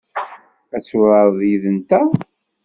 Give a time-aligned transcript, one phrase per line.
[0.75, 2.07] Ad turareḍ yid-nteɣ?